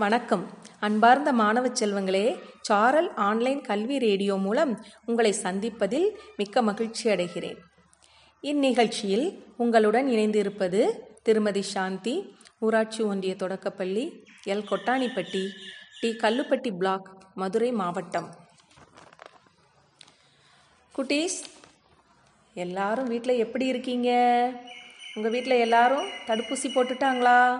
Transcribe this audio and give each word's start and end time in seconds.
வணக்கம். 0.00 0.50
அன்பார்ந்த 0.80 1.32
மாணவ 1.32 1.68
செல்வங்களே 1.68 2.38
சாரல் 2.60 3.14
ஆன்லைன் 3.14 3.60
கல்வி 3.60 3.98
ரேடியோ 3.98 4.36
மூலம் 4.36 4.84
உங்களை 5.04 5.34
சந்திப்பதில் 5.42 6.06
மிக்க 6.36 6.62
மகிழ்ச்சி 6.62 7.10
அடைகிறேன். 7.10 7.58
இந்நிகழ்ச்சியில் 8.42 9.44
உங்களுடன் 9.56 10.06
இணைந்திருப்பது 10.06 10.80
திருமதி 11.22 11.62
சாந்தி 11.62 12.36
ஊராட்சி 12.58 13.02
ஒன்றிய 13.02 13.34
தொடக்கப்பள்ளி 13.34 14.24
L. 14.46 14.64
Kottanipatti 14.70 15.48
T. 16.00 16.16
Kallupatti 16.22 16.76
block 16.76 17.10
Madurai 17.34 17.72
மாவட்டம். 17.72 18.34
குட்டீஸ் 20.96 21.40
எல்லாரும் 22.54 23.04
வீட்டில் 23.04 23.38
எப்படி 23.38 23.66
இருக்கீங்க? 23.66 24.10
உங்கள் 25.14 25.30
வீட்டில் 25.30 25.62
எல்லாரும் 25.66 26.06
தடுப்பூசி 26.26 26.70
போட்டுட்டாங்களா? 26.74 27.56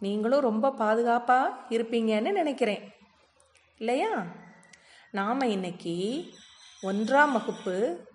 நீங்களும் 0.00 0.40
ரொம்ப 0.40 0.70
பாதுகாப்பாக 0.70 1.56
இருப்பீங்கன்னு 1.68 2.32
நினைக்கிறேன். 2.32 2.92
இல்லையா? 3.78 4.22
நாம் 5.10 5.40
இன்னைக்கு 5.40 6.24
ஒன்றாம் 6.82 7.32
வகுப்பு 7.32 8.06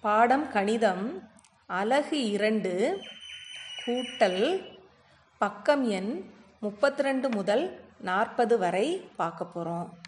பாடம் 0.00 0.50
கணிதம் 0.50 1.30
அலகு 1.66 2.30
இரண்டு 2.30 3.02
கூட்டல் 3.86 4.72
பக்கம் 5.38 5.88
எண் 5.88 6.30
முப்பத்தி 6.60 7.02
ரெண்டு 7.02 7.28
முதல் 7.28 7.80
நாற்பது 7.98 8.58
வரை 8.58 9.10
பார்க்க 9.16 9.44
போகிறோம் 9.44 9.98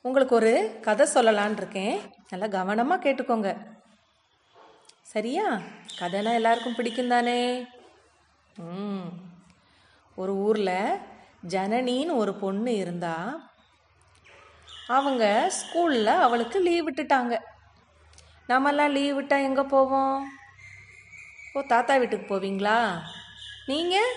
உங்களுக்கு 0.00 0.34
ஒரு 0.34 0.78
கதை 0.82 1.06
சொல்லலான் 1.14 1.56
இருக்கேன். 1.56 2.00
நல்லா 2.30 2.46
கவனமாக 2.46 3.10
கேட்டுக்கோங்க. 3.10 3.73
சரியா? 5.06 5.60
கதைனா 6.00 6.34
எல்லாருக்கும் 6.34 6.74
பிடிக்கும் 6.74 7.08
தானே 7.08 7.66
ம். 8.56 9.08
ஒரு 10.16 10.32
ஊரில் 10.36 11.00
ஜனனின்னு 11.48 12.16
ஒரு 12.16 12.34
பொண்ணு 12.34 12.76
இருந்தா 12.76 13.14
அவங்க 14.86 15.52
ஸ்கூலில் 15.58 16.20
அவளுக்கு 16.20 16.60
லீவ் 16.60 16.88
விட்டுட்டாங்க. 16.88 17.34
நம்மெல்லாம் 18.48 18.90
லீவ் 18.90 19.14
விட்டால் 19.14 19.42
எங்கே 19.42 19.62
போவோம்? 19.62 20.30
ஓ 21.52 21.62
தாத்தா 21.62 21.96
வீட்டுக்கு 21.96 22.26
போவீங்களா? 22.34 23.02
நீங்கள் 23.66 24.12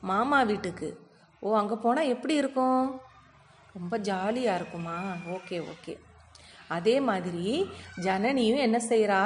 மாமா 0.00 0.42
வீட்டுக்கு. 0.42 1.00
ஓ 1.40 1.56
அங்கே 1.56 1.74
போனால் 1.74 2.06
எப்படி 2.06 2.34
இருக்கும்? 2.34 3.00
ரொம்ப 3.72 3.96
ஜாலியாக 3.98 4.56
இருக்குமா? 4.56 4.98
Okay 5.28 5.66
okay. 5.72 5.94
அதே 6.76 6.96
மாதிரி 7.00 7.46
ஜனனியும் 8.06 8.64
என்ன 8.66 8.78
செய்கிறா 8.88 9.22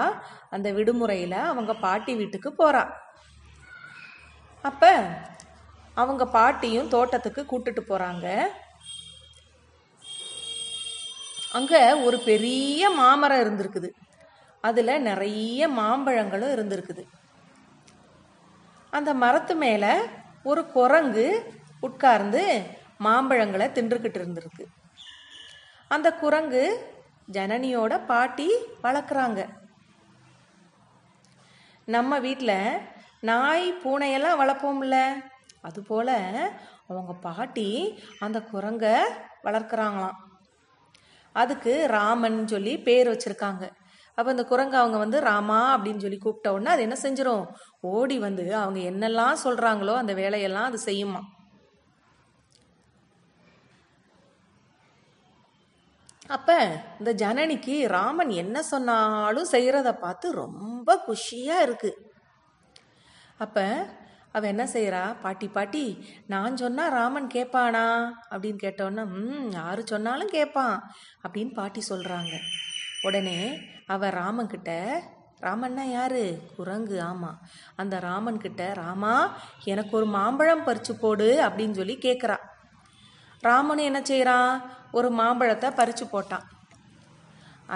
அந்த 0.51 0.69
விடுமுறையில் 0.73 1.39
அவங்க 1.51 1.73
பாட்டி 1.87 2.13
வீட்டுக்கு 2.15 2.51
போகிறா 2.59 2.85
அப்போ 4.65 4.93
அவங்க 6.01 6.25
பாட்டியும் 6.37 6.93
தோட்டத்துக்கு 6.95 7.43
கூட்டுட்டு 7.51 7.83
போகிறாங்க 7.89 8.29
அங்கே 11.59 11.81
ஒரு 12.07 12.19
பெரிய 12.29 12.83
மாமரம் 13.01 13.43
இருந்திருக்குது. 13.43 13.89
அதில் 14.61 15.05
நிறைய 15.09 15.69
மாம்பழங்களும் 15.79 16.55
இருந்திருக்குது. 16.55 17.03
அந்த 18.93 19.11
மரத்து 19.23 19.55
மேலே 19.57 19.93
ஒரு 20.43 20.63
குரங்கு 20.77 21.27
உட்கார்ந்து 21.81 22.43
மாம்பழங்களை 23.05 23.67
தின்றுக்கிட்டு 23.77 24.19
இருந்திருக்கு. 24.21 24.65
அந்த 25.91 26.09
குரங்கு 26.23 26.65
ஜனனியோட 27.29 27.95
பாட்டி 28.07 28.49
வளர்க்குறாங்க. 28.83 29.41
நம்ம 31.87 32.19
வீட்டில் 32.19 32.81
நாய் 33.21 33.67
பூனையெல்லாம் 33.85 34.41
வளர்ப்போம்ல. 34.41 34.97
அதுபோல் 35.61 36.17
அவங்க 36.89 37.13
பாட்டி 37.21 37.69
அந்த 38.19 38.39
குரங்க 38.53 38.87
வளர்க்குறாங்களாம். 39.45 40.19
அதுக்கு 41.33 41.87
ராமன் 41.87 42.47
சொல்லி 42.47 42.79
பேர் 42.79 43.09
வச்சுருக்காங்க. 43.09 43.65
அப்போ 44.19 44.31
இந்த 44.31 44.45
குரங்கு 44.45 44.77
அவங்க 44.77 44.99
வந்து 44.99 45.21
ராமா 45.21 45.77
அப்படின்னு 45.77 45.99
சொல்லி 45.99 46.19
கூப்பிட்ட 46.19 46.53
உடனே 46.53 46.71
அது 46.71 46.83
என்ன 46.83 46.97
செஞ்சிடும் 47.03 47.47
ஓடி 47.81 48.19
வந்து 48.19 48.57
அவங்க 48.57 48.81
என்னெல்லாம் 48.91 49.37
சொல்கிறாங்களோ 49.45 49.95
அந்த 49.95 50.15
வேலையெல்லாம் 50.15 50.65
அது 50.65 50.79
செய்யுமா 50.85 51.21
அப்போ 56.29 56.83
இந்த 56.99 57.13
ஜனனிக்கு 57.13 57.87
ராமன் 57.87 58.29
என்ன 58.29 58.63
சொன்னாலும் 58.63 59.53
செய்கிறத 59.53 59.93
பார்த்து 59.93 60.33
ரொம்ப 60.33 61.05
குஷியாக 61.09 61.67
இருக்குது 61.67 61.97
அப்போ 63.39 63.87
அவள் 64.33 64.49
என்ன 64.49 64.65
செய்கிறா 64.65 65.23
பாட்டி 65.23 65.49
பாட்டி 65.49 66.07
நான் 66.27 66.57
சொன்னால் 66.57 66.91
ராமன் 66.91 67.27
கேட்பானா? 67.27 68.15
அப்படின்னு 68.31 68.59
கேட்டோன்னா 68.63 69.05
ம் 69.05 69.51
யார் 69.53 69.83
சொன்னாலும் 69.85 70.29
கேட்பான் 70.29 70.83
அப்படின்னு 71.25 71.53
பாட்டி 71.53 71.83
சொல்கிறாங்க 71.89 72.33
உடனே 73.03 73.71
அவள் 73.87 74.11
ராமன்கிட்ட 74.11 75.03
ராமன்னா 75.41 75.83
யாரு? 75.83 76.39
குரங்கு 76.57 77.03
ஆமாம் 77.03 77.39
அந்த 77.77 77.99
ராமன் 77.99 78.41
கிட்ட 78.41 78.73
ராமா 78.73 79.37
எனக்கு 79.65 79.97
ஒரு 79.97 80.07
மாம்பழம் 80.07 80.67
பறிச்சு 80.67 80.93
போடு 80.93 81.41
அப்படின்னு 81.41 81.71
சொல்லி 81.71 81.97
கேட்குறா 81.97 82.37
ராமனும் 83.51 83.89
என்ன 83.91 84.01
செய்கிறான் 84.03 84.51
ஒரு 84.99 85.09
மாம்பழத்தை 85.21 85.69
பறித்து 85.79 86.05
போட்டான். 86.07 86.47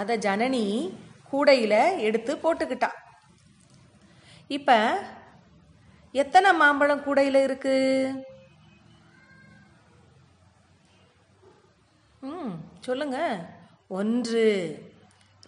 அதை 0.01 0.15
ஜனனி 0.27 0.65
கூடையில் 1.31 1.81
எடுத்து 2.07 2.33
போட்டுக்கிட்டா 2.43 2.91
இப்போ 4.57 4.77
எத்தனை 6.23 6.51
மாம்பழம் 6.61 7.05
கூடையில் 7.07 7.45
இருக்கு? 7.47 7.75
ம் 12.29 12.55
சொல்லுங்க. 12.87 13.19
ஒன்று. 13.99 14.47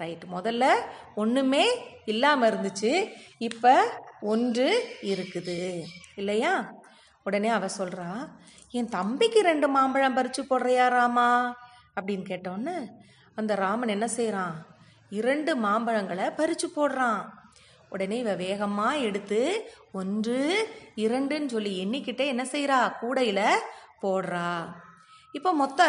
ரைட் 0.00 0.25
முதல்ல 0.34 0.64
ஒன்றுமே 1.22 1.64
இல்லாமல் 2.12 2.50
இருந்துச்சு. 2.50 2.92
இப்போ 3.48 3.72
ஒன்று 4.32 4.69
இருக்குது. 5.12 5.59
இல்லையா? 6.20 6.53
உடனே 7.26 7.48
அவ 7.56 7.66
சொல்கிறா 7.78 8.09
என் 8.70 8.88
தம்பிக்கு 8.88 9.41
ரெண்டு 9.41 9.69
மாம்பழம் 9.69 10.14
பறித்து 10.14 10.42
போடுறியா 10.42 10.88
ராமா? 10.88 11.56
அப்படின்னு 11.97 12.25
கேட்டோன்னே 12.28 12.76
அந்த 13.34 13.54
ராமன் 13.54 13.88
என்ன 13.88 14.06
செய்கிறான் 14.08 14.56
இரண்டு 15.10 15.53
மாம்பழங்களை 15.56 16.26
பறித்து 16.36 16.69
போடுறான். 16.76 17.22
உடனே 17.88 18.19
இவ 18.19 18.34
வேகமாக 18.34 18.97
எடுத்து 18.97 19.41
ஒன்று 19.92 20.38
இரண்டுன்னு 20.97 21.47
சொல்லி 21.47 21.72
எண்ணிக்கிட்டே 21.84 22.26
என்ன 22.26 22.44
செய்கிறா 22.44 22.78
கூடையில் 22.98 23.62
போடுறா. 24.03 24.53
இப்போ 25.32 25.53
மொத்த 25.53 25.80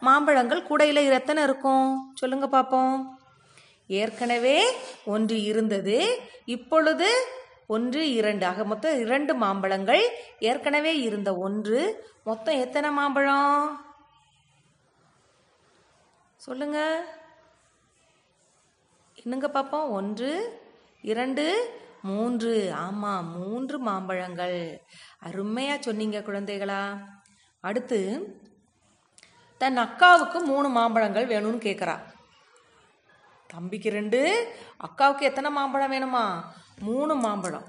மாம்பழங்கள் 0.00 0.66
கூடையில் 0.66 1.10
எத்தனை 1.10 1.42
இருக்கும்? 1.42 1.90
சொல்லுங்க 2.14 2.48
பார்ப்போம் 2.48 2.96
ஏற்கனவே 3.86 4.58
ஒன்று 5.04 5.42
இருந்தது 5.42 5.98
இப்பொழுது 6.44 7.08
ஒன்று 7.66 8.12
இரண்டு. 8.12 8.46
ஆக 8.46 8.64
மொத்தம் 8.64 8.98
இரண்டு 8.98 9.34
மாம்பழங்கள். 9.34 10.04
ஏற்கனவே 10.38 11.00
இருந்த 11.00 11.36
ஒன்று. 11.36 11.80
மொத்தம் 12.24 12.58
எத்தனை 12.58 12.90
மாம்பழம்? 12.90 13.80
சொல்லுங்க. 16.36 16.78
என்னங்க 19.22 19.48
பார்ப்போம் 19.48 19.90
ஒன்று 19.90 20.30
இரண்டு 21.02 21.44
மூன்று. 22.02 22.72
ஆமாம் 22.74 23.28
மூன்று 23.38 23.78
மாம்பழங்கள். 23.78 24.58
அருமையாக 25.18 25.82
சொன்னீங்க 25.82 26.18
குழந்தைகளா. 26.18 26.82
அடுத்து 27.60 28.00
தன் 29.58 29.78
அக்காவுக்கு 29.78 30.38
மூணு 30.44 30.68
மாம்பழங்கள் 30.68 31.26
வேணும்னு 31.26 31.66
கேட்குறா 31.66 31.94
தம்பிக்கு 33.46 33.90
ரெண்டு 33.90 34.20
அக்காவுக்கு 34.86 35.20
எத்தனை 35.20 35.50
மாம்பழம் 35.50 35.92
வேணுமா? 35.92 36.24
மூணு 36.80 37.14
மாம்பழம். 37.14 37.64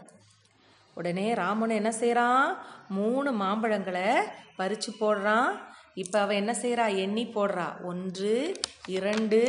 உடனே 0.93 1.33
ராமன் 1.33 1.69
என்ன 1.69 1.91
செய்கிறான் 1.91 2.57
மூணு 2.87 3.31
மாம்பழங்களை 3.31 4.09
பறித்து 4.55 4.93
போடுறான். 4.99 5.59
இப்போ 5.93 6.19
அவன் 6.19 6.35
என்ன 6.35 6.53
செய்கிறா 6.53 6.95
எண்ணி 6.95 7.25
போடுறா. 7.25 7.83
ஒன்று 7.83 8.61
இரண்டு 8.85 9.41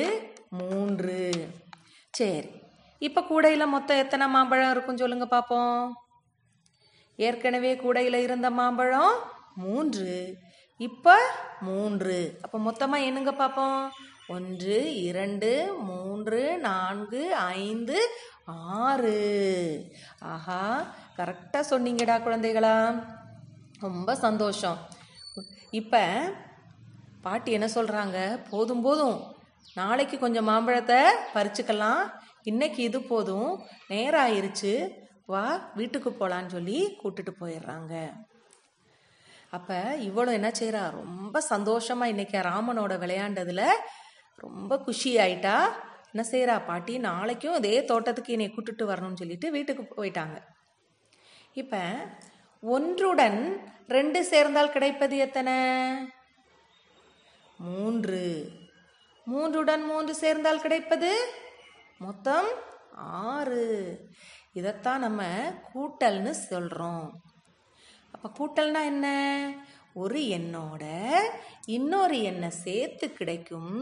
மூன்று. 0.50 1.48
சரி. 2.10 2.48
இப்போ 2.98 3.22
கூடையில் 3.22 3.66
மொத்தம் 3.66 3.96
எத்தனை 3.96 4.28
மாம்பழம் 4.28 4.70
இருக்கும் 4.70 4.96
சொல்லுங்க 4.96 5.26
பார்ப்போம் 5.26 5.96
ஏற்கனவே 7.16 7.76
கூடையில் 7.76 8.14
இருந்த 8.14 8.50
மாம்பழம் 8.50 9.14
மூன்று 9.54 10.38
இப்போ 10.76 11.16
மூன்று. 11.60 12.38
அப்போ 12.42 12.58
மொத்தமாக 12.58 13.04
என்னங்க 13.04 13.32
பார்ப்போம் 13.32 13.90
ஒன்று 14.28 15.02
இரண்டு 15.02 15.74
மூன்று 15.80 16.58
நான்கு 16.58 17.34
ஐந்து 17.34 18.10
ஆறு. 18.46 19.16
ஆஹா 20.18 20.60
கரெக்டாக 21.16 21.70
சொன்னீங்கடா 21.70 22.16
குழந்தைகளா. 22.26 23.04
ரொம்ப 23.80 24.16
சந்தோஷம். 24.16 24.78
இப்போ 25.70 26.02
பாட்டி 27.22 27.52
என்ன 27.52 27.66
சொல்கிறாங்க 27.66 28.18
போதும் 28.50 28.82
போதும். 28.82 29.18
நாளைக்கு 29.74 30.18
கொஞ்சம் 30.18 30.48
மாம்பழத்தை 30.50 31.00
பறிச்சுக்கலாம். 31.34 32.02
இன்னைக்கு 32.42 32.82
இது 32.82 33.00
போதும். 33.02 33.50
நேரம் 33.88 34.24
ஆயிடுச்சு 34.26 34.72
வா 35.32 35.70
வீட்டுக்கு 35.74 36.10
போகலான்னு 36.10 36.46
சொல்லி 36.46 36.98
கூட்டிட்டு 37.02 37.32
போயிடுறாங்க. 37.40 37.94
அப்போ 39.50 39.96
இவளும் 40.08 40.34
என்ன 40.34 40.50
செய்கிறா 40.58 40.90
ரொம்ப 40.90 41.40
சந்தோஷமாக 41.40 42.12
இன்றைக்கி 42.12 42.38
ராமனோட 42.50 42.94
விளையாண்டதில் 43.02 43.66
ரொம்ப 44.36 44.78
குஷி 44.78 45.16
ஆயிட்டா. 45.16 45.56
என்ன 46.16 46.28
செய்றா 46.30 46.66
பாட்டி? 46.66 46.98
நாளைக்கும் 46.98 47.54
அதே 47.54 47.84
தோட்டத்துக்கு 47.84 48.32
என்னை 48.32 48.46
கூட்டுட்டு 48.52 48.84
வரணும்னு 48.90 49.20
சொல்லிட்டு 49.22 49.50
வீட்டுக்கு 49.50 49.82
போயிட்டாங்க. 49.96 50.36
இப்போ 51.52 51.80
ஒன்றுடன் 52.62 53.40
ரெண்டு 53.86 54.24
சேர்ந்தால் 54.24 54.70
கிடைப்பது 54.70 55.16
எத்தனை? 55.16 55.56
மூன்று. 57.58 58.22
மூன்றுடன் 59.32 59.84
மூன்று 59.84 60.14
சேர்ந்தால் 60.14 60.60
கிடைப்பது? 60.60 61.10
மொத்தம் 61.98 62.48
ஆறு. 63.28 63.64
இதைத்தான் 64.52 65.00
நம்ம 65.00 65.22
கூட்டல்னு 65.70 66.30
சொல்கிறோம் 66.30 67.06
அப்போ 68.14 68.28
கூட்டல்னா 68.38 68.82
என்ன? 68.92 69.06
ஒரு 70.02 70.20
எண்ணோட 70.38 70.84
இன்னொரு 71.76 72.16
எண்ணை 72.30 72.50
சேர்த்து 72.64 73.06
கிடைக்கும் 73.18 73.74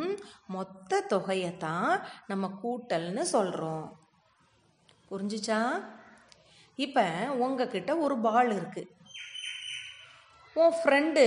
மொத்த 0.54 1.00
தொகையை 1.12 1.52
தான் 1.66 1.92
நம்ம 2.30 2.50
கூட்டல்னு 2.62 3.24
சொல்கிறோம் 3.34 3.86
புரிஞ்சுச்சா? 5.10 5.60
இப்போ 6.84 7.04
உங்ககிட்ட 7.44 7.92
ஒரு 8.04 8.16
பால் 8.26 8.50
இருக்குது 8.58 8.92
உன் 10.60 10.76
ஃப்ரெண்டு 10.78 11.24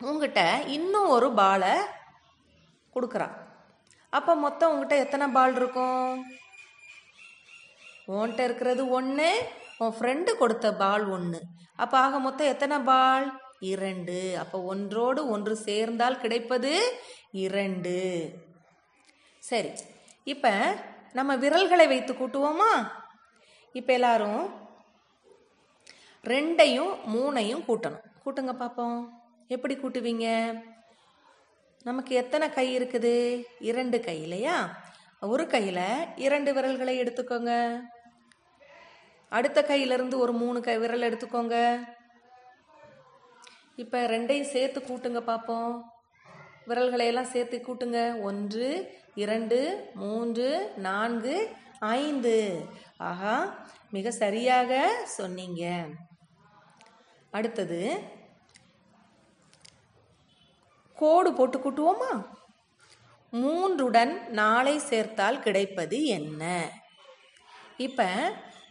உங்ககிட்ட 0.00 0.42
இன்னும் 0.76 1.12
ஒரு 1.16 1.28
பாலை 1.40 1.74
கொடுக்குறான். 2.94 3.36
அப்போ 4.12 4.32
மொத்தம் 4.44 4.70
உங்ககிட்ட 4.72 4.96
எத்தனை 5.04 5.26
பால் 5.36 5.56
இருக்கும்? 5.60 6.04
உன்கிட்ட 8.12 8.42
இருக்கிறது 8.48 8.82
ஒன்று 8.98 9.30
உன் 9.82 9.94
ஃப்ரெண்டு 9.96 10.30
கொடுத்த 10.42 10.66
பால் 10.82 11.04
ஒன்று 11.16 11.40
அப்போ 11.82 11.96
ஆக 12.04 12.18
மொத்தம் 12.18 12.52
எத்தனை 12.52 12.76
பால்? 12.90 13.26
இரண்டு. 13.72 14.18
அப்போ 14.42 14.56
ஒன்றோடு 14.72 15.20
ஒன்று 15.34 15.54
சேர்ந்தால் 15.66 16.20
கிடைப்பது 16.22 16.72
இரண்டு. 17.46 17.96
சரி 19.42 19.70
இப்போ 20.32 20.52
நம்ம 21.18 21.36
விரல்களை 21.36 21.86
வைத்து 21.92 22.12
கூட்டுவோமா? 22.14 22.72
இப்போ 23.74 23.92
எல்லாரும் 23.92 24.42
ரெண்டையும் 26.24 26.92
மூணையும் 27.14 27.66
கூட்டணும். 27.68 28.04
கூட்டுங்க 28.24 28.52
பார்ப்போம் 28.52 28.98
எப்படி 29.54 29.74
கூட்டுவீங்க? 29.76 30.26
நமக்கு 31.88 32.14
எத்தனை 32.22 32.46
கை 32.50 32.66
இருக்குது? 32.78 33.14
இரண்டு 33.70 33.98
கை 34.00 34.16
இல்லையா? 34.22 34.56
ஒரு 35.34 35.46
கையில் 35.46 35.84
இரண்டு 36.26 36.50
விரல்களை 36.56 36.94
எடுத்துக்கோங்க. 37.02 37.52
அடுத்த 39.36 39.58
கையிலிருந்து 39.62 40.16
ஒரு 40.24 40.32
மூணு 40.42 40.58
கை 40.66 40.76
விரல் 40.82 41.06
எடுத்துக்கோங்க. 41.08 41.56
இப்போ 43.82 43.98
ரெண்டையும் 44.12 44.52
சேர்த்து 44.54 44.80
கூட்டுங்க 44.80 45.20
பார்ப்போம் 45.30 45.72
விரல்களை 46.68 47.06
எல்லாம் 47.10 47.32
சேர்த்து 47.34 47.56
கூட்டுங்க. 47.66 48.00
ஒன்று 48.28 48.68
இரண்டு 49.24 49.58
மூன்று 50.02 50.48
நான்கு 50.86 51.34
ஐந்து. 51.78 52.36
ஆஹா 53.10 53.36
மிக 53.96 54.10
சரியாக 54.22 54.72
சொன்னீங்க. 55.18 55.64
அடுத்தது 57.30 57.80
கோடு 60.96 61.30
போட்டு 61.32 61.58
கூட்டுவோமா? 61.58 62.12
மூன்றுடன் 63.32 64.12
நாளை 64.40 64.76
சேர்த்தால் 64.90 65.42
கிடைப்பது 65.46 65.98
என்ன? 66.18 66.42
இப்போ 67.86 68.08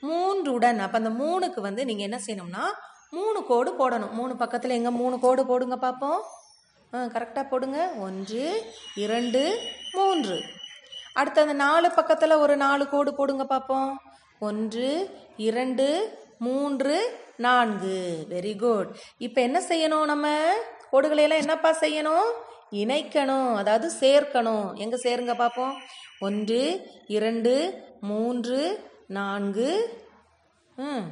மூன்றுடன். 0.10 0.80
அப்போ 0.86 0.98
அந்த 1.02 1.12
மூணுக்கு 1.22 1.60
வந்து 1.68 1.82
நீங்கள் 1.90 2.08
என்ன 2.10 2.20
செய்யணும்னா 2.26 2.66
மூணு 3.18 3.40
கோடு 3.50 3.72
போடணும். 3.80 4.14
மூணு 4.20 4.34
பக்கத்தில் 4.36 4.78
எங்கே 4.78 4.92
மூணு 5.02 5.16
கோடு 5.26 5.44
போடுங்க 5.46 5.78
பார்ப்போம் 5.86 6.20
ஆ 6.94 7.00
கரெக்டாக 7.16 7.46
போடுங்க. 7.52 7.80
ஒன்று 8.06 8.44
இரண்டு 9.06 9.42
மூன்று. 9.98 10.38
அடுத்து 11.20 11.42
அந்த 11.42 11.56
நாலு 11.66 11.88
பக்கத்தில் 11.92 12.42
ஒரு 12.44 12.56
நாலு 12.66 12.84
கோடு 12.94 13.12
போடுங்க 13.20 13.46
பார்ப்போம் 13.54 13.92
ஒன்று 14.48 14.90
இரண்டு 15.50 15.88
மூன்று 16.46 16.98
நான்கு. 17.46 18.00
வெரி 18.34 18.54
குட் 18.64 18.90
இப்போ 19.26 19.40
என்ன 19.48 19.60
செய்யணும் 19.70 20.10
நம்ம? 20.12 20.28
கோடுகளை 20.92 21.24
எல்லாம் 21.26 21.44
என்னப்பா 21.44 21.72
செய்யணும்? 21.84 22.28
இணைக்கணும். 22.82 23.50
அதாவது 23.62 23.88
சேர்க்கணும். 24.04 24.68
எங்கே 24.84 24.98
சேருங்க 25.06 25.34
பார்ப்போம் 25.44 25.74
ஒன்று 26.28 26.62
இரண்டு 27.18 27.54
மூன்று 28.10 28.60
நான்கு 29.07 29.69
ம், 30.75 31.06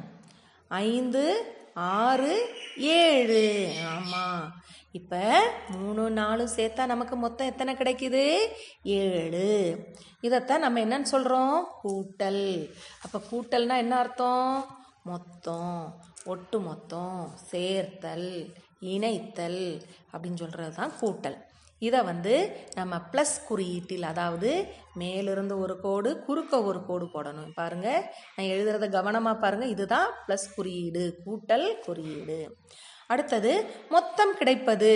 ஐந்து 0.68 1.54
ஆறு 1.74 2.48
ஏழு. 2.76 3.72
ஆமாம் 3.86 4.52
இப்போ 4.92 5.50
மூணு 5.68 6.10
நாலு 6.10 6.48
சேர்த்தா 6.56 6.86
நமக்கு 6.86 7.16
மொத்தம் 7.16 7.46
எத்தனை 7.46 7.74
கிடைக்குது? 7.74 8.46
ஏழு. 8.82 9.76
இதைத்தான் 10.20 10.60
நம்ம 10.60 10.80
என்னன்னு 10.80 11.02
சொல்கிறோம் 11.02 11.66
கூட்டல். 11.84 12.70
அப்போ 13.02 13.18
கூட்டல்னா 13.30 13.76
என்ன 13.76 13.96
அர்த்தம்? 13.96 14.78
மொத்தம். 15.04 16.00
ஒட்டு 16.24 16.60
மொத்தம். 16.60 17.32
சேர்த்தல். 17.36 18.54
இணைத்தல். 18.80 19.82
அப்படின்னு 20.12 20.34
சொல்கிறது 20.34 20.74
தான் 20.74 20.92
கூட்டல். 21.00 21.36
இதை 21.78 22.00
வந்து 22.02 22.34
நம்ம 22.74 23.00
ப்ளஸ் 23.12 23.34
குறியீட்டில் 23.48 24.02
அதாவது 24.02 24.50
மேலிருந்து 24.94 25.58
ஒரு 25.58 25.80
கோடு 25.80 26.10
குறுக்க 26.26 26.62
ஒரு 26.62 26.80
கோடு 26.86 27.06
போடணும். 27.14 27.52
பாருங்கள் 27.54 28.04
நான் 28.36 28.50
எழுதுறத 28.54 28.90
கவனமாக 28.90 29.38
பாருங்கள் 29.38 29.68
இதுதான் 29.68 30.10
ப்ளஸ் 30.26 30.46
குறியீடு 30.56 31.04
கூட்டல் 31.26 31.66
குறியீடு. 31.86 32.58
அடுத்தது 33.06 33.52
மொத்தம் 33.88 34.36
கிடைப்பது 34.38 34.92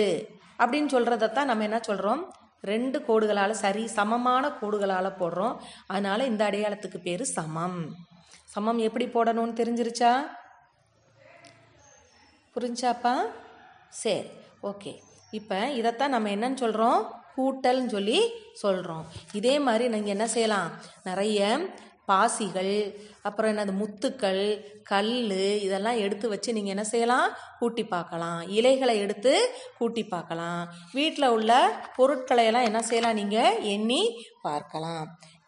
அப்படின்னு 0.57 0.93
சொல்கிறதத்தான் 0.95 1.49
நம்ம 1.51 1.63
என்ன 1.63 1.79
சொல்கிறோம் 1.79 2.23
ரெண்டு 2.61 2.97
கோடுகளால் 3.05 3.61
சரி 3.61 3.87
சமமான 3.87 4.49
கோடுகளால் 4.61 5.17
போடுறோம். 5.21 5.55
அதனால் 5.87 6.27
இந்த 6.31 6.49
அடையாளத்துக்கு 6.49 6.97
பேர் 6.97 7.23
சமம். 7.23 7.79
சமம் 8.53 8.77
எப்படி 8.77 9.05
போடணும்னு 9.05 9.59
தெரிஞ்சிருச்சா? 9.61 10.13
புரிஞ்சாப்பா? 12.55 13.15
சரி 13.89 14.29
ஓகே. 14.63 14.93
இப்போ 15.39 15.59
இதைத்தான் 15.79 16.13
நம்ம 16.15 16.29
என்னன்னு 16.35 16.61
சொல்கிறோம் 16.63 16.99
கூட்டல்னு 17.35 17.93
சொல்லி 17.95 18.19
சொல்கிறோம் 18.63 19.05
இதே 19.39 19.53
மாதிரி 19.67 19.85
நீங்கள் 19.93 20.13
என்ன 20.15 20.25
செய்யலாம்? 20.33 20.71
நிறைய 21.07 21.39
பாசிகள் 22.09 22.75
அப்புறம் 23.27 23.51
என்னது 23.51 23.73
முத்துக்கள் 23.81 24.41
கல் 24.89 25.11
இதெல்லாம் 25.65 25.99
எடுத்து 26.05 26.25
வச்சு 26.31 26.55
நீங்கள் 26.57 26.73
என்ன 26.75 26.85
செய்யலாம்? 26.91 27.27
கூட்டி 27.59 27.83
பார்க்கலாம். 27.93 28.39
இலைகளை 28.57 28.95
எடுத்து 29.03 29.33
கூட்டி 29.77 30.03
பார்க்கலாம். 30.13 30.61
வீட்டில் 30.97 31.33
உள்ள 31.35 31.51
பொருட்களை 31.97 32.45
எல்லாம் 32.49 32.67
என்ன 32.69 32.81
செய்யலாம்? 32.89 33.19
நீங்கள் 33.21 33.59
எண்ணி 33.75 34.01
பார்க்கலாம். 34.47 35.05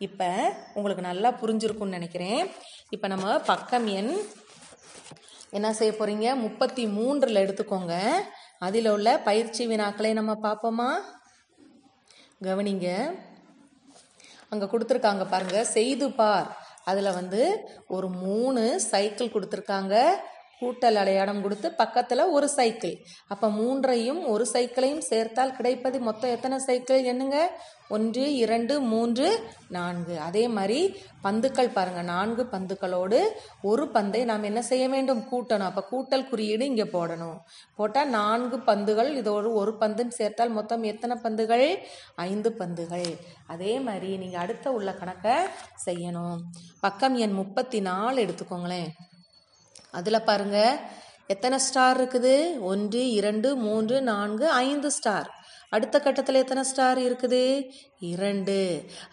இப்போ 0.07 0.29
உங்களுக்கு 0.77 1.03
நல்லா 1.09 1.31
புரிஞ்சிருக்கும்னு 1.41 1.97
நினைக்கிறேன். 1.99 2.41
இப்போ 2.95 3.09
நம்ம 3.15 3.35
பக்கம் 3.51 3.89
எண் 3.99 4.13
என்ன 5.57 5.69
செய்ய 5.79 5.91
போகிறீங்க 5.97 6.29
முப்பத்தி 6.45 6.83
மூன்றில் 6.97 7.43
எடுத்துக்கோங்க. 7.43 7.95
அதில் 8.65 8.89
உள்ள 8.95 9.09
பயிற்சி 9.27 9.63
வினாக்களை 9.67 10.11
நம்ம 10.19 10.33
பார்ப்போமா? 10.45 10.89
கவனிங்க. 12.47 12.87
அங்கே 14.51 14.65
கொடுத்துருக்காங்க 14.65 15.23
பாருங்க 15.29 15.59
செய்து 15.75 16.07
பார். 16.19 16.49
அதில் 16.83 17.17
வந்து 17.19 17.41
ஒரு 17.87 18.07
மூணு 18.23 18.61
சைக்கிள் 18.91 19.33
கொடுத்துருக்காங்க. 19.35 19.95
கூட்டல் 20.63 20.99
அடையாளம் 21.03 21.41
கொடுத்து 21.41 21.71
பக்கத்தில் 21.71 22.31
ஒரு 22.37 22.49
சைக்கிள் 22.49 22.95
அப்போ 23.27 23.49
மூன்றையும் 23.49 24.27
ஒரு 24.27 24.47
சைக்கிளையும் 24.53 25.05
சேர்த்தால் 25.11 25.55
கிடைப்பது 25.55 25.99
மொத்தம் 25.99 26.29
எத்தனை 26.29 26.59
சைக்கிள் 26.59 27.03
என்னங்க? 27.03 27.37
ஒன்று 27.87 28.35
இரண்டு 28.35 28.81
மூன்று 28.81 29.25
நான்கு. 29.69 30.19
அதே 30.19 30.43
மாதிரி 30.47 30.95
பந்துக்கள் 31.21 31.69
பாருங்கள் 31.69 32.03
நான்கு 32.03 32.43
பந்துக்களோடு 32.51 33.19
ஒரு 33.61 33.87
பந்தை 33.87 34.23
நாம் 34.23 34.43
என்ன 34.43 34.61
செய்ய 34.61 34.89
வேண்டும்? 34.89 35.21
கூட்டணும். 35.31 35.69
அப்போ 35.71 35.83
கூட்டல் 35.91 36.27
குறியீடு 36.29 36.65
இங்கே 36.65 36.83
போடணும். 36.83 37.37
போட்டால் 37.75 38.09
நான்கு 38.09 38.59
பந்துகள் 38.59 39.15
இதோடு 39.15 39.53
ஒரு 39.53 39.73
பந்துன்னு 39.81 40.17
சேர்த்தால் 40.19 40.49
மொத்தம் 40.49 40.83
எத்தனை 40.83 41.17
பந்துகள்? 41.21 41.67
ஐந்து 42.15 42.51
பந்துகள். 42.53 43.09
அதே 43.47 43.79
மாதிரி 43.79 44.17
நீங்கள் 44.17 44.41
அடுத்த 44.41 44.71
உள்ள 44.71 44.93
கணக்கை 44.93 45.37
செய்யணும். 45.85 46.37
பக்கம் 46.79 47.15
எண் 47.15 47.31
முப்பத்தி 47.31 47.81
நாலு 47.81 48.17
எடுத்துக்கோங்களேன். 48.25 48.91
அதில் 49.99 50.25
பாருங்கள் 50.29 50.79
எத்தனை 51.33 51.57
ஸ்டார் 51.67 51.97
இருக்குது? 52.01 52.35
ஒன்று 52.71 53.01
இரண்டு 53.19 53.49
மூன்று 53.65 53.95
நான்கு 54.11 54.47
ஐந்து 54.65 54.89
ஸ்டார் 54.97 55.29
அடுத்த 55.75 55.97
கட்டத்தில் 55.99 56.39
எத்தனை 56.41 56.63
ஸ்டார் 56.69 56.99
இருக்குது? 57.03 57.41
இரண்டு. 58.13 58.57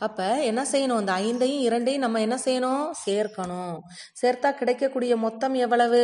அப்போ 0.07 0.27
என்ன 0.49 0.63
செய்யணும்? 0.73 1.01
அந்த 1.03 1.13
ஐந்தையும் 1.25 1.63
இரண்டையும் 1.69 2.05
நம்ம 2.05 2.21
என்ன 2.21 2.37
செய்யணும்? 2.45 2.85
சேர்க்கணும். 3.07 3.77
சேர்த்தா 4.21 4.51
கிடைக்கக்கூடிய 4.61 5.17
மொத்தம் 5.27 5.55
எவ்வளவு? 5.65 6.03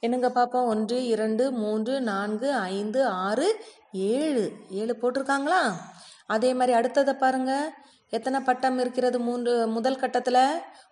என்னங்க 0.00 0.30
பார்ப்போம் 0.30 0.70
ஒன்று 0.72 0.98
இரண்டு 1.14 1.44
மூன்று 1.62 1.94
நான்கு 2.10 2.48
ஐந்து 2.76 3.02
ஆறு 3.26 3.48
ஏழு. 4.14 4.44
ஏழு 4.80 4.94
போட்டிருக்காங்களா? 5.02 5.62
அதே 6.36 6.52
மாதிரி 6.54 6.74
அடுத்ததை 6.78 7.14
பாருங்கள் 7.24 7.68
எத்தனை 8.16 8.40
பட்டம் 8.40 8.78
இருக்கிறது 8.78 9.18
மூன்று 9.28 9.52
முதல் 9.76 10.02
கட்டத்தில்? 10.02 10.44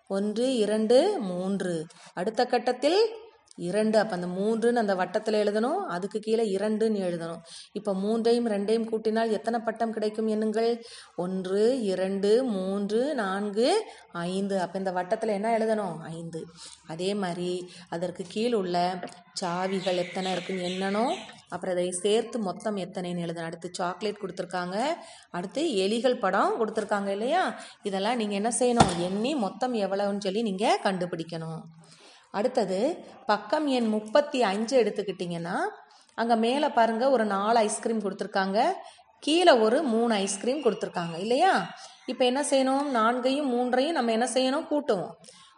ஒன்று 0.09 0.57
இரண்டு 0.57 1.19
மூன்று. 1.19 1.87
அடுத்த 2.15 2.45
கட்டத்தில் 2.45 3.09
இரண்டு. 3.57 3.99
அப்போ 3.99 4.17
அந்த 4.17 4.27
மூன்றுன்னு 4.27 4.77
அந்த 4.77 4.95
வட்டத்தில் 4.95 5.35
எழுதணும். 5.35 5.77
அதுக்கு 5.77 6.19
கீழே 6.19 6.57
இரண்டுன்னு 6.57 7.01
எழுதணும். 7.09 7.39
இப்போ 7.73 7.95
மூன்றையும் 7.95 8.47
ரெண்டையும் 8.47 8.89
கூட்டினால் 8.93 9.31
எத்தனை 9.31 9.61
பட்டம் 9.61 9.93
கிடைக்கும் 9.93 10.29
எண்ணுங்கள்? 10.29 10.81
ஒன்று 11.17 11.83
இரண்டு 11.83 12.45
மூன்று 12.45 13.15
நான்கு 13.15 13.85
ஐந்து. 14.13 14.61
அப்போ 14.61 14.79
இந்த 14.79 14.93
வட்டத்தில் 14.93 15.29
என்ன 15.29 15.59
எழுதணும்? 15.59 15.99
ஐந்து. 15.99 16.45
அதே 16.87 17.15
மாதிரி 17.15 17.71
அதற்கு 17.89 18.25
கீழ் 18.29 18.53
உள்ள 18.53 18.99
சாவிகள் 19.41 19.97
எத்தனை 19.97 20.33
இருக்குன்னு 20.33 20.63
எண்ணணும். 20.63 21.17
அப்புறம் 21.53 21.75
அதை 21.77 21.87
சேர்த்து 22.05 22.37
மொத்தம் 22.49 22.77
எத்தனைன்னு 22.85 23.25
எழுதணும் 23.27 23.49
அடுத்து 23.51 23.69
சாக்லேட் 23.79 24.21
கொடுத்துருக்காங்க. 24.23 24.77
அடுத்து 25.37 25.63
எலிகள் 25.85 26.23
படம் 26.25 26.59
கொடுத்துருக்காங்க 26.61 27.11
இல்லையா? 27.17 27.43
இதெல்லாம் 27.89 28.21
நீங்கள் 28.23 28.41
என்ன 28.41 28.53
செய்யணும்? 28.61 28.93
எண்ணி 29.09 29.33
மொத்தம் 29.45 29.75
எவ்வளவுன்னு 29.85 30.25
சொல்லி 30.27 30.43
நீங்கள் 30.51 30.81
கண்டுபிடிக்கணும். 30.87 31.63
அடுத்தது 32.31 32.81
பக்கம் 33.27 33.67
எண் 33.77 33.89
முப்பத்தி 33.97 34.39
அஞ்சு 34.51 34.75
எடுத்துக்கிட்டிங்கன்னா 34.83 35.57
அங்கே 36.15 36.37
மேலே 36.47 36.69
பாருங்கள் 36.79 37.15
ஒரு 37.17 37.25
நாலு 37.25 37.59
ஐஸ்கிரீம் 37.67 38.03
கொடுத்துருக்காங்க. 38.05 38.59
கீழே 39.27 39.53
ஒரு 39.67 39.79
மூணு 39.93 40.13
ஐஸ்கிரீம் 40.25 40.65
கொடுத்துருக்காங்க 40.65 41.17
இல்லையா? 41.19 41.53
இப்போ 42.11 42.23
என்ன 42.31 42.41
செய்யணும்? 42.51 42.87
நான்கையும் 42.99 43.51
மூன்றையும் 43.55 43.97
நம்ம 43.99 44.13
என்ன 44.13 44.27
செய்யணும்? 44.35 44.67
கூட்டுவோம். 44.71 45.13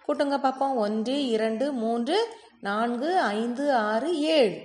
கூட்டுங்க 0.07 0.39
பார்ப்போம் 0.39 0.75
ஒன்று 0.77 1.15
இரண்டு 1.35 1.67
மூன்று 1.83 2.17
நான்கு 2.61 3.11
ஐந்து 3.21 3.65
ஆறு 3.75 4.11
ஏழு. 4.37 4.57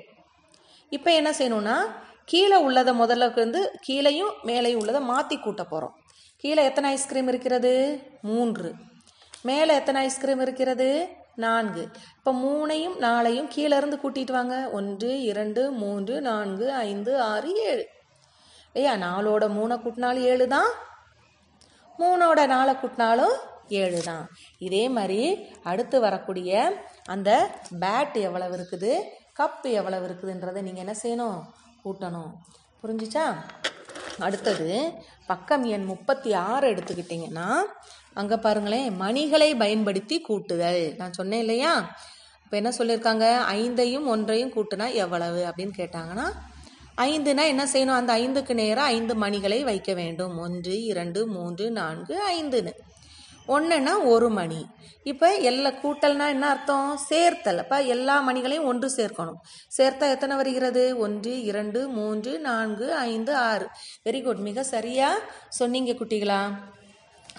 இப்போ 0.89 1.13
என்ன 1.13 1.31
செய்யணும்னா 1.31 1.77
கீழே 2.25 2.55
உள்ளதை 2.55 2.99
முதல்ல 2.99 3.35
வந்து 3.35 3.79
கீழேயும் 3.87 4.33
மேலேயும் 4.43 4.75
உள்ளதை 4.75 5.01
மாற்றி 5.01 5.37
கூட்ட 5.37 5.63
போகிறோம் 5.63 5.95
கீழே 6.37 6.63
எத்தனை 6.63 6.89
ஐஸ்கிரீம் 6.89 7.27
இருக்கிறது? 7.27 8.01
மூன்று. 8.21 8.73
மேலே 9.41 9.73
எத்தனை 9.73 10.01
ஐஸ்கிரீம் 10.01 10.39
இருக்கிறது? 10.39 11.07
நான்கு. 11.35 11.87
இப்போ 12.17 12.31
மூணையும் 12.33 12.95
நாளையும் 12.99 13.49
கீழேருந்து 13.55 13.97
கூட்டிகிட்டு 14.03 14.31
வாங்க. 14.31 14.69
ஒன்று 14.69 15.21
இரண்டு 15.21 15.71
மூன்று 15.71 16.21
நான்கு 16.21 16.73
ஐந்து 16.73 17.21
ஆறு 17.21 17.55
ஏழு. 17.55 17.85
ஐயா 18.73 18.93
நாலோட 18.93 19.49
மூணை 19.49 19.77
கூட்டினாலும் 19.77 20.27
ஏழு 20.31 20.47
தான். 20.47 20.71
மூணோட 21.99 22.47
நாளை 22.47 22.73
கூட்டினாலும் 22.73 23.35
ஏழு 23.67 24.01
தான். 24.01 24.27
இதே 24.59 24.89
மாதிரி 24.89 25.47
அடுத்து 25.63 25.99
வரக்கூடிய 25.99 26.51
அந்த 27.05 27.49
பேட் 27.79 28.13
எவ்வளவு 28.13 28.55
இருக்குது? 28.57 28.93
கப் 29.39 29.63
எவ்வளவு 29.63 30.05
இருக்குதுன்றதை 30.07 30.61
நீங்கள் 30.61 30.85
என்ன 30.85 30.95
செய்யணும்? 31.03 31.41
கூட்டணும். 31.85 32.31
புரிஞ்சிச்சா? 32.83 33.25
அடுத்தது 34.19 34.93
பக்கம் 35.27 35.63
எண் 35.63 35.83
முப்பத்தி 35.83 36.33
ஆறு 36.33 36.73
எடுத்துக்கிட்டிங்கன்னா 36.73 37.55
அங்கே 38.13 38.35
பாருங்களேன் 38.35 38.95
மணிகளை 38.95 39.55
பயன்படுத்தி 39.55 40.21
கூட்டுதல். 40.21 40.95
நான் 40.97 41.13
சொன்னேன் 41.13 41.39
இல்லையா? 41.39 41.97
இப்போ 42.43 42.57
என்ன 42.57 42.69
சொல்லியிருக்காங்க 42.77 43.53
ஐந்தையும் 43.53 44.05
ஒன்றையும் 44.05 44.51
கூட்டுனா 44.51 44.93
எவ்வளவு 44.93 45.45
அப்படின்னு 45.45 45.71
கேட்டாங்கன்னா 45.77 46.27
ஐந்துனா 46.97 47.45
என்ன 47.45 47.65
செய்யணும்? 47.73 47.99
அந்த 48.01 48.13
ஐந்துக்கு 48.17 48.53
நேராக 48.53 48.87
ஐந்து 48.87 49.15
மணிகளை 49.15 49.63
வைக்க 49.63 49.93
வேண்டும். 49.93 50.37
ஒன்று 50.37 50.83
இரண்டு 50.83 51.27
மூன்று 51.27 51.71
நான்கு 51.71 52.15
ஐந்துன்னு. 52.33 52.73
ஒன்றுனா 53.55 53.93
ஒரு 54.03 54.29
மணி. 54.29 54.61
இப்போ 55.03 55.27
எல்லா 55.49 55.69
கூட்டல்னா 55.83 56.25
என்ன 56.27 56.45
அர்த்தம்? 56.49 56.89
சேர்த்தல். 57.09 57.57
அப்போ 57.57 57.77
எல்லா 57.93 58.15
மணிகளையும் 58.19 58.65
ஒன்று 58.65 58.87
சேர்க்கணும். 58.97 59.39
சேர்த்தா 59.77 60.07
எத்தனை 60.15 60.35
வருகிறது? 60.35 60.83
ஒன்று 60.97 61.33
இரண்டு 61.51 61.81
மூன்று 61.97 62.39
நான்கு 62.39 62.87
ஐந்து 62.93 63.35
ஆறு. 63.35 63.67
வெரி 64.05 64.21
குட் 64.23 64.45
மிக 64.49 64.63
சரியாக 64.63 65.19
சொன்னீங்க 65.59 65.91
குட்டிகளா? 65.91 66.41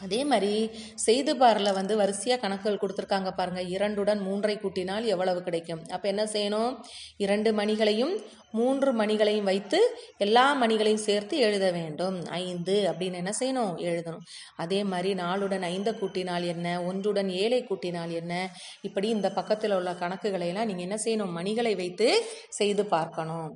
அதே 0.02 0.25
மாதிரி 0.25 0.71
செய்து 0.95 1.37
பாரில் 1.37 1.76
வந்து 1.78 1.97
வரிசையாக 1.97 2.40
கணக்குகள் 2.42 2.83
கொடுத்துருக்காங்க 2.83 3.30
பாருங்கள் 3.30 3.71
இரண்டுடன் 3.76 4.21
மூன்றை 4.21 4.54
கூட்டினால் 4.57 5.04
எவ்வளவு 5.04 5.42
கிடைக்கும்? 5.42 5.83
அப்போ 5.88 6.09
என்ன 6.09 6.25
செய்யணும்? 6.25 6.76
இரண்டு 7.16 7.52
மணிகளையும் 7.52 8.14
மூன்று 8.50 8.92
மணிகளையும் 8.92 9.45
வைத்து 9.45 9.80
எல்லா 10.16 10.54
மணிகளையும் 10.54 11.04
சேர்த்து 11.09 11.37
எழுத 11.38 11.71
வேண்டும். 11.71 12.16
ஐந்து 12.26 12.76
அப்படின்னு 12.90 13.21
என்ன 13.23 13.33
செய்யணும்? 13.40 13.75
எழுதணும். 13.90 14.25
அதே 14.57 14.80
மாதிரி 14.85 15.14
நாலுடன் 15.14 15.66
ஐந்தை 15.75 15.95
கூட்டினால் 15.99 16.47
என்ன? 16.47 16.83
ஒன்றுடன் 16.83 17.28
ஏழை 17.28 17.66
கூட்டினால் 17.66 18.12
என்ன? 18.12 18.50
இப்படி 18.83 19.09
இந்த 19.09 19.30
பக்கத்தில் 19.30 19.73
உள்ள 19.73 19.92
கணக்குகளை 19.92 20.49
எல்லாம் 20.52 20.66
நீங்கள் 20.66 20.87
என்ன 20.88 20.99
செய்யணும்? 21.04 21.30
மணிகளை 21.30 21.75
வைத்து 21.75 22.09
செய்து 22.49 22.85
பார்க்கணும். 22.87 23.49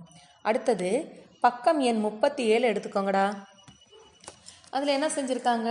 அடுத்தது 0.43 1.23
பக்கம் 1.41 1.81
எண் 1.81 2.01
முப்பத்தி 2.01 2.45
ஏழு 2.45 2.73
எடுத்துக்கோங்கடா. 2.73 3.27
அதில் 4.71 4.97
என்ன 4.99 5.07
செஞ்சுருக்காங்க? 5.07 5.71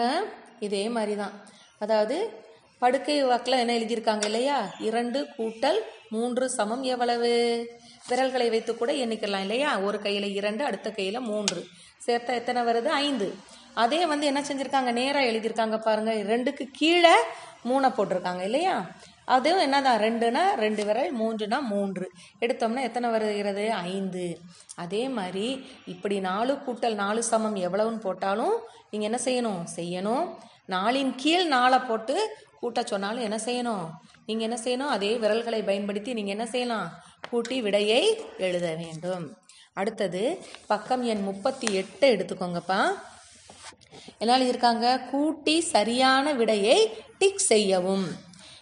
இதே 0.68 0.90
மாதிரி 0.90 1.16
தான் 1.16 1.36
அதாவது 1.80 2.18
படுக்கை 2.82 3.24
வாக்கில் 3.24 3.62
என்ன 3.64 3.74
எழுதியிருக்காங்க 3.74 4.26
இல்லையா? 4.26 4.58
இரண்டு 4.80 5.20
கூட்டல் 5.38 5.80
மூன்று 6.10 6.46
சமம் 6.50 6.84
எவ்வளவு? 6.84 7.32
விரல்களை 8.10 8.48
வைத்து 8.50 8.72
கூட 8.78 8.92
எண்ணிக்கலாம் 8.94 9.46
இல்லையா? 9.48 9.70
ஒரு 9.80 9.98
கையில் 10.00 10.28
இரண்டு 10.40 10.64
அடுத்த 10.66 10.90
கையில் 10.92 11.28
மூன்று. 11.30 11.62
சேர்த்தா 12.06 12.34
எத்தனை 12.40 12.62
வருது? 12.64 12.90
ஐந்து. 13.06 13.28
அதே 13.74 14.06
வந்து 14.06 14.26
என்ன 14.26 14.42
செஞ்சுருக்காங்க? 14.42 14.92
நேராக 14.92 15.30
எழுதியிருக்காங்க 15.32 15.78
பாருங்கள் 15.78 16.20
ரெண்டுக்கு 16.32 16.66
கீழே 16.72 17.16
மூணை 17.64 17.90
போட்டிருக்காங்க 17.90 18.42
இல்லையா? 18.42 18.76
அதுவும் 19.26 19.62
என்னதான்? 19.62 20.02
ரெண்டுனா 20.02 20.44
ரெண்டு 20.56 20.86
விரல் 20.86 21.14
மூன்றுனா 21.20 21.60
மூன்று. 21.62 22.08
எடுத்தோம்னா 22.42 22.82
எத்தனை 22.82 23.10
வருகிறது? 23.10 23.66
ஐந்து. 23.72 24.26
அதே 24.76 25.04
மாதிரி 25.10 25.48
இப்படி 25.86 26.20
நாலு 26.20 26.54
கூட்டல் 26.66 26.98
நாலு 27.04 27.24
சமம் 27.24 27.60
எவ்வளவுன்னு 27.68 28.06
போட்டாலும் 28.08 28.58
நீங்கள் 28.92 29.10
என்ன 29.10 29.20
செய்யணும்? 29.28 29.62
செய்யணும். 29.80 30.26
நாளின் 30.68 31.14
கீழ் 31.16 31.48
நாளை 31.48 31.80
போட்டு 31.80 32.36
கூட்ட 32.60 32.84
சொன்னாலும் 32.84 33.24
என்ன 33.24 33.36
செய்யணும்? 33.36 33.86
நீங்கள் 34.26 34.50
என்ன 34.50 34.58
செய்யணும்? 34.64 34.90
அதே 34.90 35.16
விரல்களை 35.16 35.62
பயன்படுத்தி 35.64 36.14
நீங்கள் 36.14 36.36
என்ன 36.38 36.46
செய்யலாம்? 36.46 37.04
கூட்டி 37.30 37.62
விடையை 37.62 38.22
எழுத 38.38 38.76
வேண்டும். 38.76 39.38
அடுத்தது 39.74 40.44
பக்கம் 40.68 41.04
எண் 41.04 41.24
முப்பத்தி 41.24 41.74
எட்டு 41.74 42.16
எடுத்துக்கோங்கப்பா. 42.16 42.82
என்ன 44.18 44.38
எழுதியிருக்காங்க 44.38 45.10
கூட்டி 45.10 45.62
சரியான 45.62 46.34
விடையை 46.34 46.94
டிக் 47.18 47.38
செய்யவும். 47.38 48.08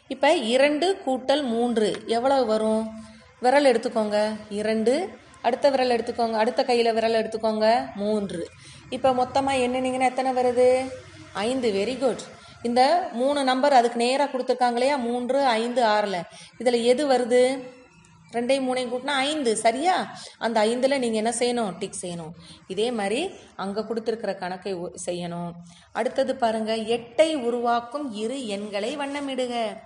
இப்போ 0.08 0.36
இரண்டு 0.36 1.02
கூட்டல் 1.06 1.44
மூன்று 1.44 2.04
எவ்வளவு 2.08 2.46
வரும்? 2.46 3.04
விரல் 3.40 3.66
எடுத்துக்கோங்க. 3.66 4.40
இரண்டு. 4.50 5.10
அடுத்த 5.42 5.70
விரல் 5.70 5.90
எடுத்துக்கோங்க. 5.90 6.32
அடுத்த 6.32 6.64
கையில் 6.64 6.94
விரல் 6.94 7.20
எடுத்துக்கோங்க. 7.24 7.96
மூன்று. 7.96 8.50
இப்போ 8.90 9.14
மொத்தமாக 9.14 9.58
எண்ணினீங்கன்னா 9.58 10.10
எத்தனை 10.12 10.32
வருது? 10.34 10.92
ஐந்து 11.34 11.72
வெரி 11.72 12.00
குட் 12.00 12.24
இந்த 12.62 13.10
மூணு 13.12 13.44
நம்பர் 13.44 13.74
அதுக்கு 13.74 13.98
நேராக 13.98 14.38
கொடுத்துருக்காங்க 14.38 14.72
இல்லையா 14.72 14.96
மூன்று 14.96 15.46
ஐந்து 15.46 15.84
ஆறில். 15.84 16.24
இதில் 16.58 16.84
எது 16.84 17.08
வருது? 17.08 17.70
ரெண்டையும் 18.34 18.66
மூணையும் 18.68 18.92
கூட்டினா 18.92 19.16
ஐந்து 19.30 19.58
சரியா? 19.58 20.16
அந்த 20.38 20.60
ஐந்தில் 20.60 21.00
நீங்கள் 21.00 21.22
என்ன 21.24 21.34
செய்யணும்? 21.40 21.78
டிக் 21.78 22.02
செய்யணும். 22.02 22.30
இதே 22.68 22.92
மாதிரி 22.92 23.32
அங்கே 23.56 23.82
கொடுத்துருக்கிற 23.82 24.38
கணக்கை 24.38 24.76
செய்யணும். 25.06 25.52
அடுத்தது 25.92 26.36
பாருங்க 26.36 26.76
எட்டை 26.76 27.36
உருவாக்கும் 27.36 28.14
இரு 28.14 28.48
எண்களை 28.48 28.98
வண்ணமிடுக. 28.98 29.78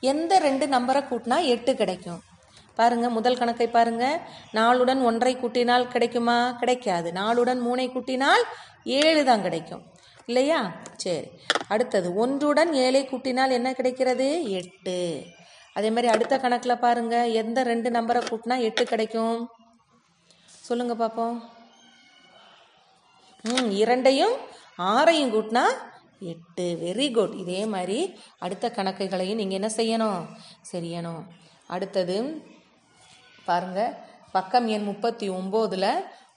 எந்த 0.00 0.38
ரெண்டு 0.38 0.66
நம்பரை 0.66 1.02
கூட்டினா 1.10 1.44
எட்டு 1.44 1.74
கிடைக்கும்? 1.74 2.20
பாருங்கள் 2.74 3.10
முதல் 3.10 3.38
கணக்கை 3.38 3.68
பாருங்கள் 3.68 4.20
நாலுடன் 4.52 5.02
ஒன்றை 5.02 5.36
கூட்டினால் 5.36 5.88
கிடைக்குமா? 5.88 6.52
கிடைக்காது. 6.52 7.12
நாலுடன் 7.12 7.58
மூணை 7.58 7.88
கூட்டினால் 7.88 8.42
ஏழு 8.84 9.24
தான் 9.24 9.42
கிடைக்கும். 9.42 9.84
இல்லையா? 10.26 10.72
சரி. 10.96 11.28
அடுத்தது 11.68 12.14
ஒன்றுடன் 12.14 12.72
ஏழை 12.72 13.02
கூட்டினால் 13.06 13.56
என்ன 13.58 13.74
கிடைக்கிறது? 13.74 14.50
எட்டு. 14.50 15.24
அதே 15.72 15.88
மாதிரி 15.88 16.08
அடுத்த 16.08 16.38
கணக்கில் 16.38 16.82
பாருங்கள் 16.84 17.32
எந்த 17.32 17.62
ரெண்டு 17.62 17.90
நம்பரை 17.90 18.20
கூட்டினா 18.20 18.58
எட்டு 18.58 18.84
கிடைக்கும்? 18.84 19.48
சொல்லுங்கள் 20.68 20.96
பார்ப்போம் 20.96 21.36
ம் 23.42 23.70
இரண்டையும் 23.70 24.36
ஆறையும் 24.78 25.32
கூட்டினா 25.34 25.64
எட்டு. 26.20 26.78
வெரி 26.82 27.12
குட் 27.12 27.34
இதே 27.34 27.66
மாதிரி 27.66 27.98
அடுத்த 28.38 28.70
கணக்குகளையும் 28.70 29.40
நீங்கள் 29.40 29.58
என்ன 29.60 29.70
செய்யணும்? 29.76 30.26
செய்யணும். 30.72 31.22
அடுத்தது 31.66 32.16
பாருங்கள் 33.44 33.94
பக்கம் 34.32 34.66
எண் 34.66 34.82
முப்பத்தி 34.82 35.30
ஒம்போதில் 35.30 35.90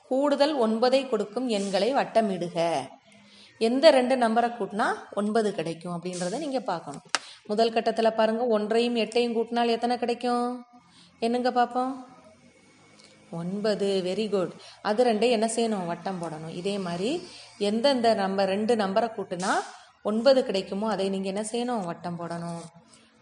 கூடுதல் 0.10 0.55
ஒன்பதை 0.60 1.10
கொடுக்கும் 1.10 1.48
எண்களை 1.48 1.93
வட்டமிடுக. 1.93 2.58
எந்த 3.67 3.85
ரெண்டு 3.97 4.15
நம்பரை 4.23 4.49
கூட்டினா 4.57 4.87
ஒன்பது 5.19 5.49
கிடைக்கும் 5.57 5.93
அப்படின்றத 5.95 6.39
நீங்கள் 6.45 6.67
பார்க்கணும். 6.71 7.05
முதல் 7.49 7.73
கட்டத்தில் 7.75 8.17
பாருங்கள் 8.19 8.51
ஒன்றையும் 8.55 8.97
எட்டையும் 9.03 9.35
கூட்டினால் 9.37 9.73
எத்தனை 9.75 9.95
கிடைக்கும்? 10.03 10.47
என்னங்க 11.25 11.51
பார்ப்போம்? 11.59 11.93
ஒன்பது 13.39 13.87
வெரி 14.07 14.27
குட் 14.33 14.53
அது 14.89 15.03
ரெண்டையும் 15.07 15.37
என்ன 15.37 15.47
செய்யணும்? 15.55 15.89
வட்டம் 15.91 16.21
போடணும். 16.21 16.53
இதே 16.59 16.75
மாதிரி 16.87 17.09
எந்தெந்த 17.69 18.09
நம்பர் 18.23 18.51
ரெண்டு 18.55 18.75
நம்பரை 18.83 19.09
கூட்டினா 19.17 19.51
ஒன்பது 20.09 20.39
கிடைக்குமோ 20.49 20.87
அதை 20.93 21.07
நீங்கள் 21.15 21.33
என்ன 21.33 21.43
செய்யணும்? 21.51 21.87
வட்டம் 21.89 22.19
போடணும். 22.21 22.63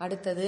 அடுத்தது 0.05 0.47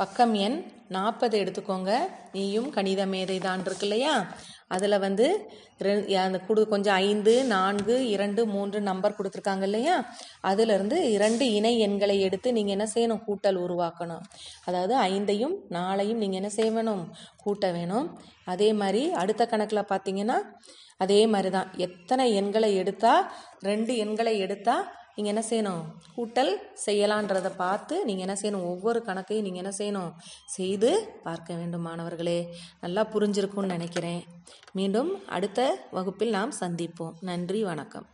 பக்கம் 0.00 0.34
எண் 0.46 0.58
நாற்பது 0.96 1.36
எடுத்துக்கோங்க. 1.42 1.92
நீயும் 2.34 2.68
கணித 2.76 3.02
மேதை 3.12 3.36
தான் 3.46 3.64
இருக்கு 3.66 3.86
இல்லையா? 3.88 4.14
அதில் 4.74 5.02
வந்து 5.04 5.26
அந்த 6.24 6.38
குடு 6.46 6.62
கொஞ்சம் 6.72 6.98
ஐந்து 7.08 7.32
நான்கு 7.52 7.94
இரண்டு 8.14 8.42
மூன்று 8.54 8.78
நம்பர் 8.88 9.16
கொடுத்துருக்காங்க 9.18 9.64
இல்லையா? 9.68 9.96
அதிலிருந்து 10.50 10.98
இரண்டு 11.16 11.44
இணை 11.58 11.72
எண்களை 11.86 12.16
எடுத்து 12.26 12.48
நீங்கள் 12.58 12.76
என்ன 12.76 12.86
செய்யணும்? 12.94 13.22
கூட்டல் 13.28 13.58
உருவாக்கணும். 13.64 14.24
அதாவது 14.68 14.94
ஐந்தையும் 15.10 15.56
நாளையும் 15.78 16.22
நீங்கள் 16.24 16.40
என்ன 16.42 16.52
செய்ய 16.58 16.70
வேணும் 16.78 17.02
கூட்ட 17.44 17.72
வேணும். 17.78 18.08
அதே 18.54 18.70
மாதிரி 18.82 19.02
அடுத்த 19.22 19.42
கணக்கில் 19.54 19.90
பார்த்தீங்கன்னா 19.92 20.38
அதே 21.04 21.20
மாதிரி 21.32 21.50
தான் 21.56 21.68
எத்தனை 21.86 22.24
எண்களை 22.40 22.70
எடுத்தால் 22.80 23.22
ரெண்டு 23.68 23.92
எண்களை 24.04 24.34
எடுத்தால் 24.46 24.82
நீங்கள் 25.20 25.42
என்ன 25.42 25.44
செய்யணும்? 25.50 25.82
கூட்டல் 26.16 26.52
செய்யலான்றதை 26.86 27.52
பார்த்து 27.56 28.04
நீங்கள் 28.04 28.26
என்ன 28.26 28.36
செய்யணும்? 28.42 28.64
ஒவ்வொரு 28.64 29.02
கணக்கையும் 29.06 29.46
நீங்கள் 29.46 29.62
என்ன 29.64 29.72
செய்யணும்? 29.78 30.12
செய்து 30.46 31.20
பார்க்க 31.22 31.54
வேண்டும் 31.54 31.80
மாணவர்களே. 31.80 32.54
நல்லா 32.80 33.04
புரிஞ்சிருக்கும்னு 33.14 33.74
நினைக்கிறேன். 33.76 34.22
மீண்டும் 34.72 35.26
அடுத்த 35.26 35.60
வகுப்பில் 35.90 36.30
நாம் 36.30 36.52
சந்திப்போம். 36.60 37.12
நன்றி 37.20 37.62
வணக்கம். 37.64 38.06